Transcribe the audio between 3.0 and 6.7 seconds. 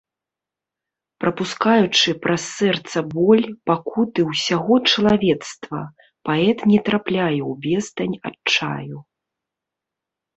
боль, пакуты ўсяго чалавецтва, паэт